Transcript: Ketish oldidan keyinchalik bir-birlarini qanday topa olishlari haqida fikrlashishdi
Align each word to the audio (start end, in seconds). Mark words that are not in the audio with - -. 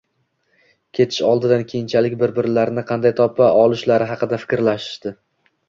Ketish 0.99 1.19
oldidan 1.31 1.65
keyinchalik 1.73 2.17
bir-birlarini 2.23 2.85
qanday 2.93 3.15
topa 3.21 3.53
olishlari 3.61 4.11
haqida 4.15 4.43
fikrlashishdi 4.45 5.17